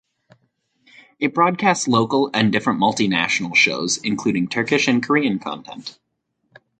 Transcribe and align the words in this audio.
It 1.19 1.35
broadcasts 1.35 1.87
local 1.87 2.31
and 2.33 2.51
different 2.51 2.79
multinational 2.79 3.53
shows 3.53 3.97
including 3.97 4.47
Turkish 4.47 4.87
and 4.87 5.05
Korean 5.05 5.37
Content. 5.37 5.99